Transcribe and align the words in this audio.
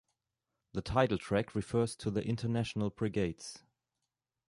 The 0.73 0.81
title 0.81 1.19
track 1.19 1.53
refers 1.53 1.95
to 1.97 2.09
the 2.09 2.23
International 2.25 2.89
Brigades. 2.89 3.59